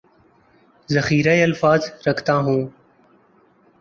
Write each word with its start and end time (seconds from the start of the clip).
ذخیرہ 0.89 1.35
الفاظ 1.43 1.89
رکھتا 2.07 2.35
ہوں 2.37 2.67